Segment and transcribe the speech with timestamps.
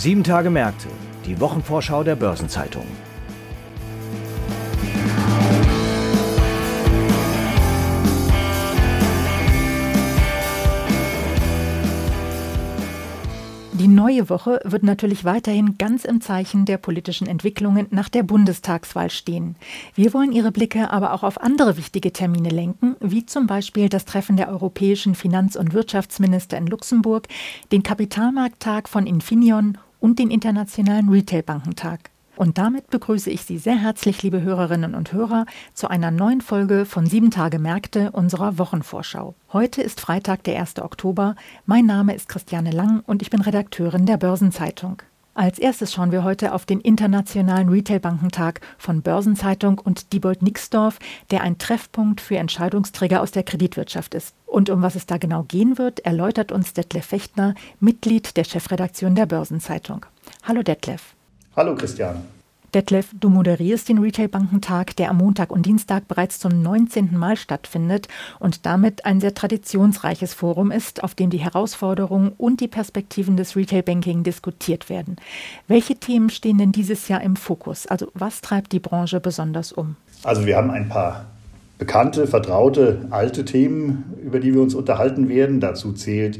[0.00, 0.88] Sieben Tage Märkte,
[1.26, 2.86] die Wochenvorschau der Börsenzeitung.
[13.74, 19.10] Die neue Woche wird natürlich weiterhin ganz im Zeichen der politischen Entwicklungen nach der Bundestagswahl
[19.10, 19.56] stehen.
[19.94, 24.06] Wir wollen Ihre Blicke aber auch auf andere wichtige Termine lenken, wie zum Beispiel das
[24.06, 27.28] Treffen der europäischen Finanz- und Wirtschaftsminister in Luxemburg,
[27.70, 32.10] den Kapitalmarkttag von Infineon und den Internationalen Retailbankentag.
[32.36, 36.86] Und damit begrüße ich Sie sehr herzlich, liebe Hörerinnen und Hörer, zu einer neuen Folge
[36.86, 39.34] von Sieben Tage Märkte unserer Wochenvorschau.
[39.52, 40.78] Heute ist Freitag, der 1.
[40.80, 41.34] Oktober.
[41.66, 45.02] Mein Name ist Christiane Lang und ich bin Redakteurin der Börsenzeitung.
[45.34, 50.98] Als erstes schauen wir heute auf den Internationalen Retailbankentag von Börsenzeitung und Diebold Nixdorf,
[51.30, 54.34] der ein Treffpunkt für Entscheidungsträger aus der Kreditwirtschaft ist.
[54.46, 59.14] Und um was es da genau gehen wird, erläutert uns Detlef Fechtner, Mitglied der Chefredaktion
[59.14, 60.04] der Börsenzeitung.
[60.42, 61.14] Hallo Detlef.
[61.54, 62.24] Hallo Christian.
[62.74, 67.16] Detlef, du moderierst den Retailbankentag, der am Montag und Dienstag bereits zum 19.
[67.16, 72.68] Mal stattfindet und damit ein sehr traditionsreiches Forum ist, auf dem die Herausforderungen und die
[72.68, 75.16] Perspektiven des Retailbanking diskutiert werden.
[75.66, 77.86] Welche Themen stehen denn dieses Jahr im Fokus?
[77.86, 79.96] Also was treibt die Branche besonders um?
[80.22, 81.26] Also wir haben ein paar
[81.78, 85.60] bekannte, vertraute, alte Themen, über die wir uns unterhalten werden.
[85.60, 86.38] Dazu zählt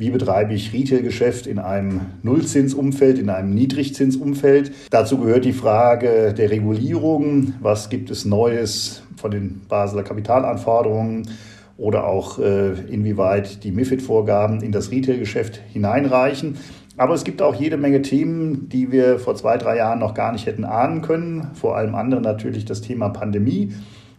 [0.00, 4.72] wie betreibe ich Retail-Geschäft in einem Nullzinsumfeld, in einem Niedrigzinsumfeld.
[4.88, 7.52] Dazu gehört die Frage der Regulierung.
[7.60, 11.28] Was gibt es Neues von den Basler Kapitalanforderungen?
[11.76, 16.56] Oder auch äh, inwieweit die MIFID-Vorgaben in das Retail-Geschäft hineinreichen.
[16.96, 20.32] Aber es gibt auch jede Menge Themen, die wir vor zwei, drei Jahren noch gar
[20.32, 21.48] nicht hätten ahnen können.
[21.52, 23.74] Vor allem anderen natürlich das Thema Pandemie.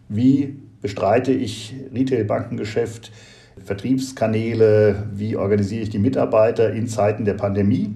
[0.10, 3.12] Wie bestreite ich Retail-Bankengeschäft?
[3.58, 7.95] Vertriebskanäle, wie organisiere ich die Mitarbeiter in Zeiten der Pandemie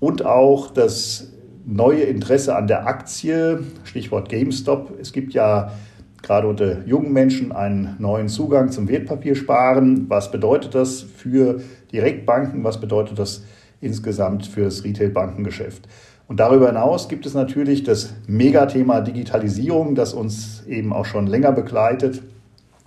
[0.00, 1.32] und auch das
[1.64, 4.98] neue Interesse an der Aktie, Stichwort GameStop.
[5.00, 5.72] Es gibt ja
[6.22, 10.08] gerade unter jungen Menschen einen neuen Zugang zum Wertpapiersparen.
[10.08, 11.60] Was bedeutet das für
[11.92, 12.64] Direktbanken?
[12.64, 13.44] Was bedeutet das
[13.80, 15.88] insgesamt für das Retail-Bankengeschäft?
[16.28, 21.52] Und darüber hinaus gibt es natürlich das Megathema Digitalisierung, das uns eben auch schon länger
[21.52, 22.22] begleitet.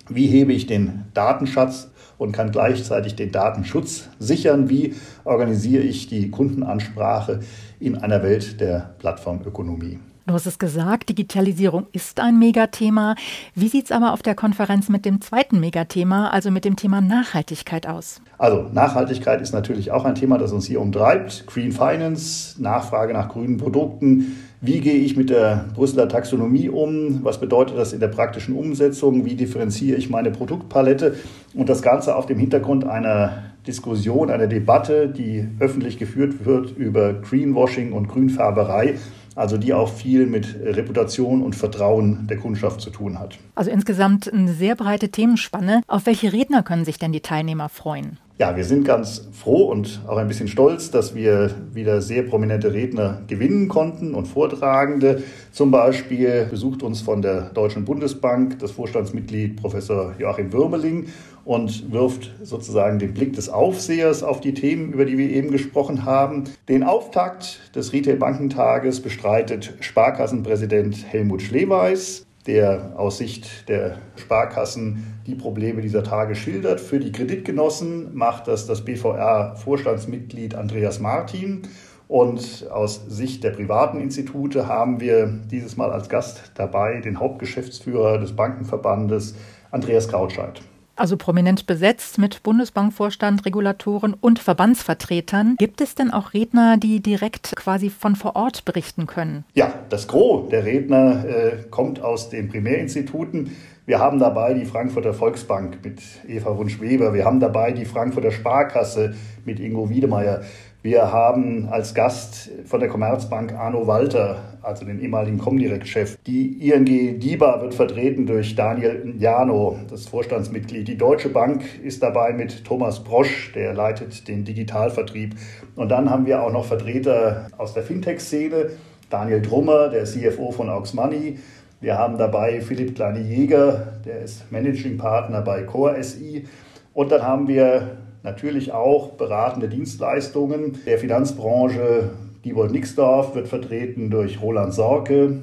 [0.10, 1.90] Wie hebe ich den Datenschatz
[2.20, 4.70] und kann gleichzeitig den Datenschutz sichern?
[4.70, 4.94] Wie
[5.24, 7.40] organisiere ich die Kundenansprache
[7.80, 10.00] in einer Welt der Plattformökonomie?
[10.28, 13.14] Du hast es gesagt, Digitalisierung ist ein Megathema.
[13.54, 17.00] Wie sieht es aber auf der Konferenz mit dem zweiten Megathema, also mit dem Thema
[17.00, 18.22] Nachhaltigkeit aus?
[18.40, 21.46] Also Nachhaltigkeit ist natürlich auch ein Thema, das uns hier umtreibt.
[21.46, 24.38] Green Finance, Nachfrage nach grünen Produkten.
[24.62, 27.24] Wie gehe ich mit der Brüsseler Taxonomie um?
[27.24, 29.26] Was bedeutet das in der praktischen Umsetzung?
[29.26, 31.18] Wie differenziere ich meine Produktpalette?
[31.54, 37.14] Und das Ganze auf dem Hintergrund einer Diskussion, einer Debatte, die öffentlich geführt wird über
[37.14, 38.96] Greenwashing und Grünfärberei
[39.36, 43.38] also die auch viel mit Reputation und Vertrauen der Kundschaft zu tun hat.
[43.54, 45.82] Also insgesamt eine sehr breite Themenspanne.
[45.88, 48.18] Auf welche Redner können sich denn die Teilnehmer freuen?
[48.38, 52.74] Ja, wir sind ganz froh und auch ein bisschen stolz, dass wir wieder sehr prominente
[52.74, 55.24] Redner gewinnen konnten und Vortragende.
[55.54, 61.06] Zum Beispiel besucht uns von der Deutschen Bundesbank das Vorstandsmitglied Professor Joachim Würmeling
[61.46, 66.04] und wirft sozusagen den Blick des Aufsehers auf die Themen, über die wir eben gesprochen
[66.04, 66.44] haben.
[66.68, 75.82] Den Auftakt des Retail-Bankentages bestreitet Sparkassenpräsident Helmut Schleweis der aus Sicht der Sparkassen die Probleme
[75.82, 76.80] dieser Tage schildert.
[76.80, 81.64] Für die Kreditgenossen macht das das BVR-Vorstandsmitglied Andreas Martin.
[82.08, 88.20] Und aus Sicht der privaten Institute haben wir dieses Mal als Gast dabei den Hauptgeschäftsführer
[88.20, 89.36] des Bankenverbandes
[89.72, 90.62] Andreas Krautscheid.
[90.96, 95.56] Also prominent besetzt mit Bundesbankvorstand, Regulatoren und Verbandsvertretern.
[95.58, 99.44] Gibt es denn auch Redner, die direkt quasi von vor Ort berichten können?
[99.54, 103.56] Ja, das Gros der Redner äh, kommt aus den Primärinstituten.
[103.86, 107.14] Wir haben dabei die Frankfurter Volksbank mit Eva Wunsch-Weber.
[107.14, 109.14] Wir haben dabei die Frankfurter Sparkasse
[109.44, 110.42] mit Ingo Wiedemeyer.
[110.82, 116.18] Wir haben als Gast von der Commerzbank Arno Walter, also den ehemaligen Comdirect-Chef.
[116.26, 120.88] Die ING DIBA wird vertreten durch Daniel Jano, das Vorstandsmitglied.
[120.88, 125.36] Die Deutsche Bank ist dabei mit Thomas Brosch, der leitet den Digitalvertrieb.
[125.76, 128.72] Und dann haben wir auch noch Vertreter aus der Fintech-Szene.
[129.10, 131.38] Daniel Drummer, der CFO von Aux Money.
[131.80, 136.46] Wir haben dabei Philipp Kleine-Jäger, der ist Managing Partner bei Core SI.
[136.94, 142.10] Und dann haben wir natürlich auch beratende Dienstleistungen der Finanzbranche.
[142.46, 145.42] Diebold Nixdorf wird vertreten durch Roland Sorke,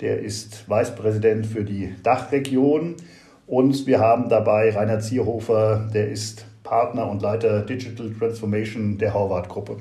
[0.00, 2.96] der ist Vicepräsident für die Dachregion.
[3.46, 9.76] Und wir haben dabei Rainer Zierhofer, der ist Partner und Leiter Digital Transformation der Horvath-Gruppe.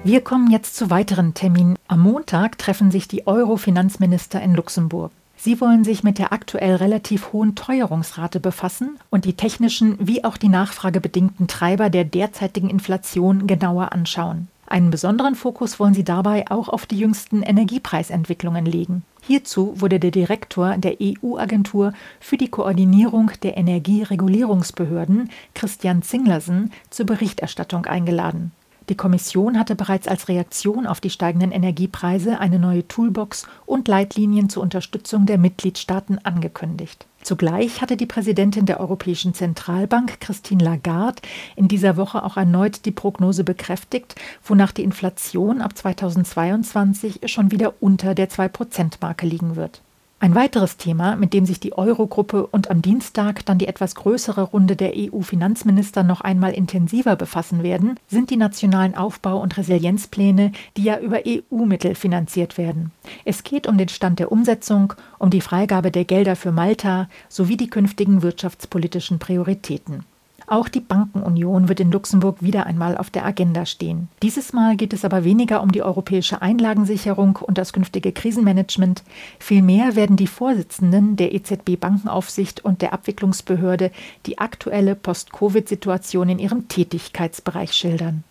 [0.05, 1.77] Wir kommen jetzt zu weiteren Terminen.
[1.87, 5.13] Am Montag treffen sich die Euro-Finanzminister in Luxemburg.
[5.41, 10.37] Sie wollen sich mit der aktuell relativ hohen Teuerungsrate befassen und die technischen wie auch
[10.37, 14.49] die nachfragebedingten Treiber der derzeitigen Inflation genauer anschauen.
[14.67, 19.05] Einen besonderen Fokus wollen sie dabei auch auf die jüngsten Energiepreisentwicklungen legen.
[19.23, 27.87] Hierzu wurde der Direktor der EU-Agentur für die Koordinierung der Energieregulierungsbehörden, Christian Zinglersen, zur Berichterstattung
[27.87, 28.53] eingeladen.
[28.89, 34.49] Die Kommission hatte bereits als Reaktion auf die steigenden Energiepreise eine neue Toolbox und Leitlinien
[34.49, 37.07] zur Unterstützung der Mitgliedstaaten angekündigt.
[37.23, 41.21] Zugleich hatte die Präsidentin der Europäischen Zentralbank, Christine Lagarde,
[41.57, 47.75] in dieser Woche auch erneut die Prognose bekräftigt, wonach die Inflation ab 2022 schon wieder
[47.81, 49.83] unter der 2-Prozent-Marke liegen wird.
[50.21, 54.43] Ein weiteres Thema, mit dem sich die Eurogruppe und am Dienstag dann die etwas größere
[54.43, 60.83] Runde der EU-Finanzminister noch einmal intensiver befassen werden, sind die nationalen Aufbau- und Resilienzpläne, die
[60.83, 62.91] ja über EU-Mittel finanziert werden.
[63.25, 67.57] Es geht um den Stand der Umsetzung, um die Freigabe der Gelder für Malta sowie
[67.57, 70.05] die künftigen wirtschaftspolitischen Prioritäten.
[70.51, 74.09] Auch die Bankenunion wird in Luxemburg wieder einmal auf der Agenda stehen.
[74.23, 79.03] Dieses Mal geht es aber weniger um die europäische Einlagensicherung und das künftige Krisenmanagement.
[79.39, 83.91] Vielmehr werden die Vorsitzenden der EZB Bankenaufsicht und der Abwicklungsbehörde
[84.25, 88.25] die aktuelle Post-Covid-Situation in ihrem Tätigkeitsbereich schildern.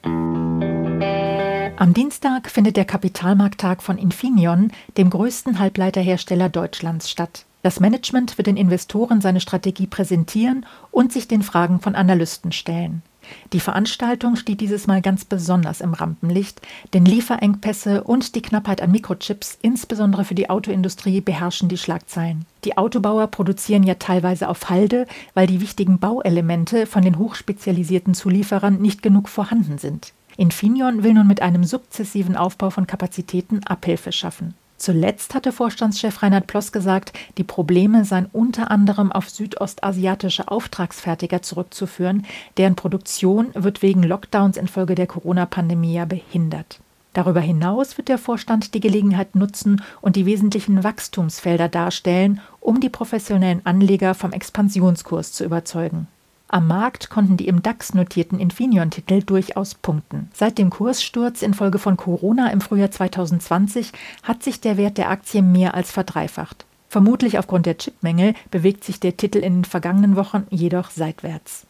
[1.80, 7.46] Am Dienstag findet der Kapitalmarkttag von Infineon, dem größten Halbleiterhersteller Deutschlands, statt.
[7.68, 13.02] Das Management wird den Investoren seine Strategie präsentieren und sich den Fragen von Analysten stellen.
[13.52, 16.62] Die Veranstaltung steht dieses Mal ganz besonders im Rampenlicht,
[16.94, 22.46] denn Lieferengpässe und die Knappheit an Mikrochips, insbesondere für die Autoindustrie, beherrschen die Schlagzeilen.
[22.64, 28.82] Die Autobauer produzieren ja teilweise auf Halde, weil die wichtigen Bauelemente von den hochspezialisierten Zulieferern
[28.82, 30.14] nicht genug vorhanden sind.
[30.38, 34.54] Infineon will nun mit einem sukzessiven Aufbau von Kapazitäten Abhilfe schaffen.
[34.88, 42.26] Zuletzt hatte Vorstandschef Reinhard Ploss gesagt, die Probleme seien unter anderem auf südostasiatische Auftragsfertiger zurückzuführen,
[42.56, 46.80] deren Produktion wird wegen Lockdowns infolge der Corona-Pandemie ja behindert.
[47.12, 52.88] Darüber hinaus wird der Vorstand die Gelegenheit nutzen und die wesentlichen Wachstumsfelder darstellen, um die
[52.88, 56.08] professionellen Anleger vom Expansionskurs zu überzeugen.
[56.50, 60.30] Am Markt konnten die im DAX notierten Infineon-Titel durchaus punkten.
[60.34, 63.92] Seit dem Kurssturz infolge von Corona im Frühjahr 2020
[64.24, 66.66] hat sich der Wert der Aktie mehr als verdreifacht.
[66.88, 71.68] Vermutlich aufgrund der Chipmängel bewegt sich der Titel in den vergangenen Wochen jedoch seitwärts.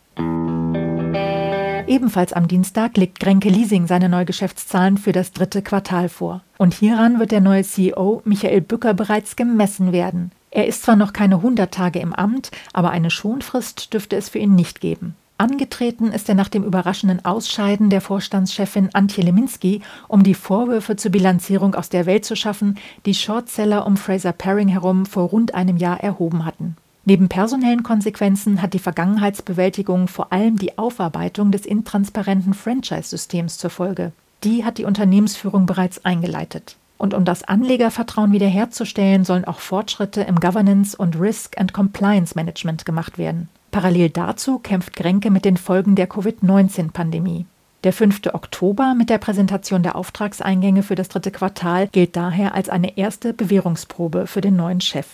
[1.87, 6.43] Ebenfalls am Dienstag legt Grenke Leasing seine Neugeschäftszahlen für das dritte Quartal vor.
[6.57, 10.31] Und hieran wird der neue CEO Michael Bücker bereits gemessen werden.
[10.51, 14.39] Er ist zwar noch keine 100 Tage im Amt, aber eine Schonfrist dürfte es für
[14.39, 15.15] ihn nicht geben.
[15.39, 21.11] Angetreten ist er nach dem überraschenden Ausscheiden der Vorstandschefin Antje Leminski, um die Vorwürfe zur
[21.11, 25.77] Bilanzierung aus der Welt zu schaffen, die Shortseller um Fraser Paring herum vor rund einem
[25.77, 26.75] Jahr erhoben hatten.
[27.05, 34.13] Neben personellen Konsequenzen hat die Vergangenheitsbewältigung vor allem die Aufarbeitung des intransparenten Franchise-Systems zur Folge.
[34.43, 36.77] Die hat die Unternehmensführung bereits eingeleitet.
[36.97, 42.85] Und um das Anlegervertrauen wiederherzustellen, sollen auch Fortschritte im Governance und Risk and Compliance Management
[42.85, 43.49] gemacht werden.
[43.71, 47.45] Parallel dazu kämpft Grenke mit den Folgen der Covid-19-Pandemie.
[47.83, 48.21] Der 5.
[48.33, 53.33] Oktober mit der Präsentation der Auftragseingänge für das dritte Quartal gilt daher als eine erste
[53.33, 55.07] Bewährungsprobe für den neuen Chef.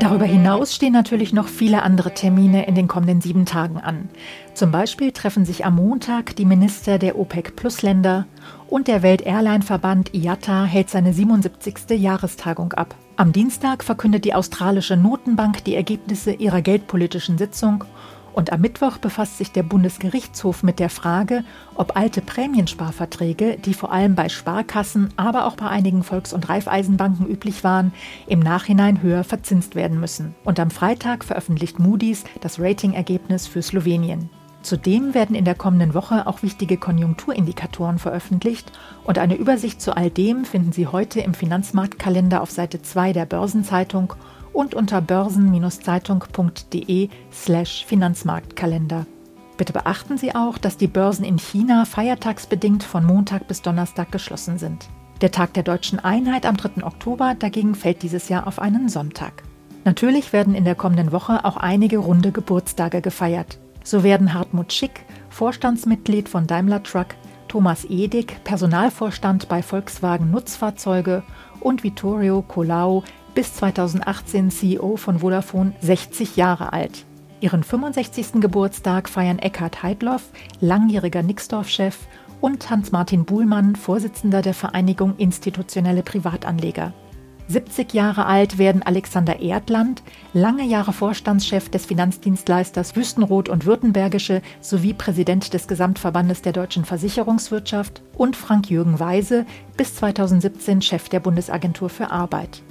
[0.00, 4.08] Darüber hinaus stehen natürlich noch viele andere Termine in den kommenden sieben Tagen an.
[4.54, 8.26] Zum Beispiel treffen sich am Montag die Minister der OPEC-Plus-Länder
[8.70, 11.90] und der Welt-Airline-Verband IATA hält seine 77.
[11.90, 12.94] Jahrestagung ab.
[13.16, 17.84] Am Dienstag verkündet die australische Notenbank die Ergebnisse ihrer geldpolitischen Sitzung
[18.32, 21.44] Und am Mittwoch befasst sich der Bundesgerichtshof mit der Frage,
[21.74, 27.26] ob alte Prämiensparverträge, die vor allem bei Sparkassen, aber auch bei einigen Volks- und Raiffeisenbanken
[27.26, 27.92] üblich waren,
[28.26, 30.34] im Nachhinein höher verzinst werden müssen.
[30.44, 34.30] Und am Freitag veröffentlicht Moody's das Ratingergebnis für Slowenien.
[34.62, 38.70] Zudem werden in der kommenden Woche auch wichtige Konjunkturindikatoren veröffentlicht
[39.04, 43.24] und eine Übersicht zu all dem finden Sie heute im Finanzmarktkalender auf Seite 2 der
[43.24, 44.14] Börsenzeitung
[44.52, 49.06] und unter börsen-zeitung.de slash Finanzmarktkalender.
[49.56, 54.58] Bitte beachten Sie auch, dass die Börsen in China feiertagsbedingt von Montag bis Donnerstag geschlossen
[54.58, 54.88] sind.
[55.20, 56.82] Der Tag der deutschen Einheit am 3.
[56.82, 59.42] Oktober dagegen fällt dieses Jahr auf einen Sonntag.
[59.84, 63.58] Natürlich werden in der kommenden Woche auch einige runde Geburtstage gefeiert.
[63.84, 67.08] So werden Hartmut Schick, Vorstandsmitglied von Daimler Truck,
[67.48, 71.22] Thomas Edig, Personalvorstand bei Volkswagen Nutzfahrzeuge
[71.60, 73.02] und Vittorio Colau,
[73.34, 77.04] bis 2018 CEO von Vodafone, 60 Jahre alt.
[77.40, 78.40] Ihren 65.
[78.40, 80.24] Geburtstag feiern Eckhard Heidloff,
[80.60, 81.96] langjähriger Nixdorf-Chef,
[82.40, 86.92] und Hans-Martin Buhlmann, Vorsitzender der Vereinigung Institutionelle Privatanleger.
[87.48, 94.94] 70 Jahre alt werden Alexander Erdland, lange Jahre Vorstandschef des Finanzdienstleisters Wüstenrot und Württembergische sowie
[94.94, 99.46] Präsident des Gesamtverbandes der deutschen Versicherungswirtschaft und Frank-Jürgen Weise,
[99.76, 102.62] bis 2017 Chef der Bundesagentur für Arbeit.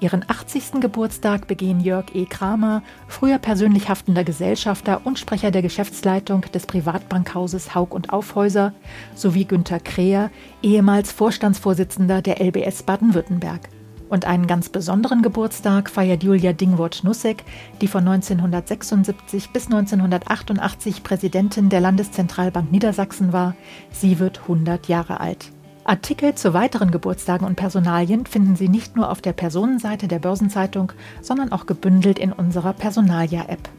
[0.00, 0.80] Ihren 80.
[0.80, 2.24] Geburtstag begehen Jörg E.
[2.24, 8.74] Kramer, früher persönlich haftender Gesellschafter und Sprecher der Geschäftsleitung des Privatbankhauses Haug und Aufhäuser,
[9.16, 10.30] sowie Günter Kreher,
[10.62, 13.70] ehemals Vorstandsvorsitzender der LBS Baden-Württemberg.
[14.08, 17.42] Und einen ganz besonderen Geburtstag feiert Julia Dingwort-Nussek,
[17.80, 23.56] die von 1976 bis 1988 Präsidentin der Landeszentralbank Niedersachsen war.
[23.90, 25.50] Sie wird 100 Jahre alt.
[25.88, 30.92] Artikel zu weiteren Geburtstagen und Personalien finden Sie nicht nur auf der Personenseite der Börsenzeitung,
[31.22, 33.70] sondern auch gebündelt in unserer Personalia-App.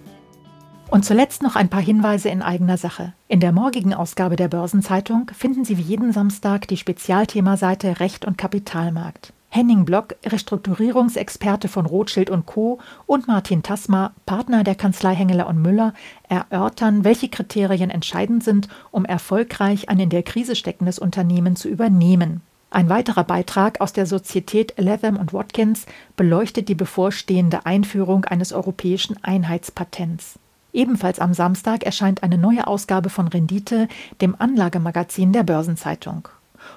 [0.89, 3.13] Und zuletzt noch ein paar Hinweise in eigener Sache.
[3.27, 8.39] In der morgigen Ausgabe der Börsenzeitung finden Sie wie jeden Samstag die Spezialthemaseite Recht und
[8.39, 9.31] Kapitalmarkt.
[9.51, 12.79] Henning Block, Restrukturierungsexperte von Rothschild und Co.
[13.07, 15.93] und Martin Tasma, Partner der Kanzlei Hengeler und Müller,
[16.27, 22.41] erörtern, welche Kriterien entscheidend sind, um erfolgreich ein in der Krise steckendes Unternehmen zu übernehmen.
[22.69, 29.17] Ein weiterer Beitrag aus der Sozietät Latham und Watkins beleuchtet die bevorstehende Einführung eines europäischen
[29.23, 30.37] Einheitspatents.
[30.71, 33.87] Ebenfalls am Samstag erscheint eine neue Ausgabe von Rendite,
[34.21, 36.27] dem Anlagemagazin der Börsenzeitung.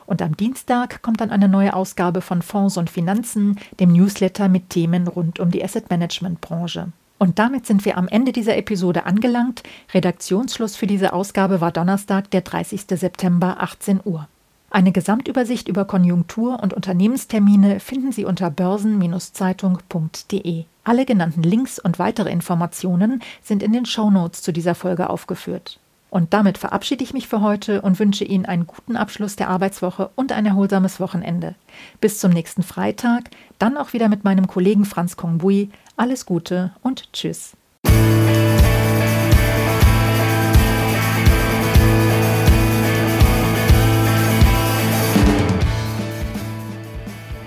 [0.07, 4.71] Und am Dienstag kommt dann eine neue Ausgabe von Fonds und Finanzen, dem Newsletter mit
[4.71, 6.93] Themen rund um die Asset Management Branche.
[7.19, 9.63] Und damit sind wir am Ende dieser Episode angelangt.
[9.95, 12.87] Redaktionsschluss für diese Ausgabe war Donnerstag, der 30.
[12.89, 14.27] September, 18 Uhr.
[14.71, 20.65] Eine Gesamtübersicht über Konjunktur- und Unternehmenstermine finden Sie unter börsen-zeitung.de.
[20.83, 25.79] Alle genannten Links und weitere Informationen sind in den Shownotes zu dieser Folge aufgeführt.
[26.13, 30.11] Und damit verabschiede ich mich für heute und wünsche Ihnen einen guten Abschluss der Arbeitswoche
[30.15, 31.55] und ein erholsames Wochenende.
[32.03, 35.71] Bis zum nächsten Freitag, dann auch wieder mit meinem Kollegen Franz Kongbui.
[35.97, 37.53] Alles Gute und Tschüss.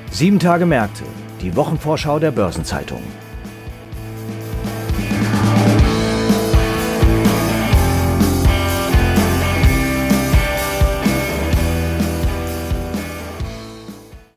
[0.10, 1.04] Sieben Tage Märkte,
[1.40, 3.04] die Wochenvorschau der Börsenzeitung.